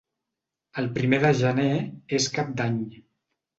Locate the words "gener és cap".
1.43-2.53